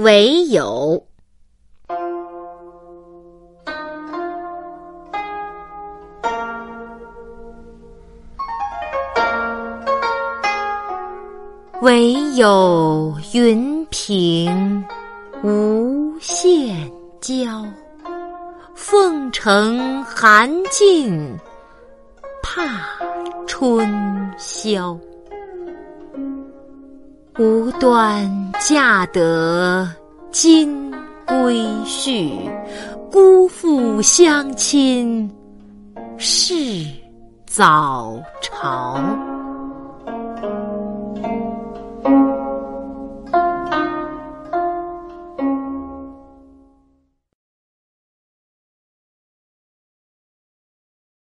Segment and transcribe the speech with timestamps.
[0.00, 1.06] 唯有，
[11.82, 14.82] 唯有云平
[15.44, 16.90] 无限
[17.20, 17.62] 娇，
[18.74, 21.38] 凤城寒尽
[22.42, 22.62] 怕
[23.46, 23.86] 春
[24.38, 24.98] 宵。
[27.38, 29.88] 无端嫁得
[30.30, 30.90] 金
[31.26, 32.30] 龟婿，
[33.10, 35.30] 辜负相亲
[36.18, 36.54] 是
[37.46, 39.00] 早朝。